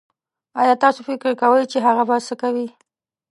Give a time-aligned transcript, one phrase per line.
[0.61, 2.65] ايا تاسو فکر کوي چې هغه به سه کوئ